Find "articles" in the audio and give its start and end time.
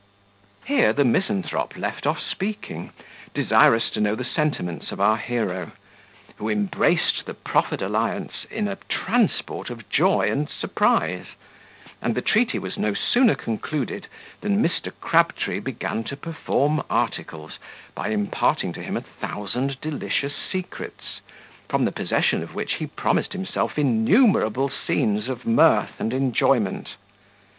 16.89-17.59